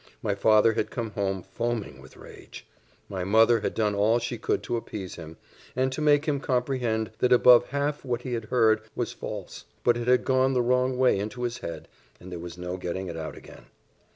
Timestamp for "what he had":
8.03-8.45